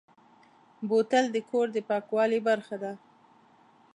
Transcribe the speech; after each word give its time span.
بوتل 0.87 1.25
د 1.31 1.37
کور 1.49 1.67
د 1.75 1.77
پاکوالي 1.89 2.39
برخه 2.47 2.75
ده. 2.83 2.93